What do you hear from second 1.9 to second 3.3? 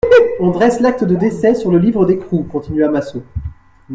d'écrou, continua Massot.